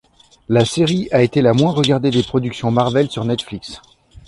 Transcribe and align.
La 0.49 0.65
série 0.65 1.07
a 1.11 1.21
été 1.21 1.43
la 1.43 1.53
moins 1.53 1.73
regardée 1.73 2.09
des 2.09 2.23
productions 2.23 2.71
Marvel 2.71 3.11
sur 3.11 3.23
Netflix. 3.23 3.83